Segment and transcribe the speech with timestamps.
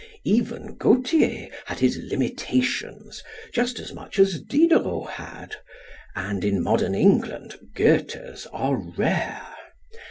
[0.25, 5.57] Even Gautier had his limitations just as much as Diderot had,
[6.15, 9.45] and in modern England Goethes are rare.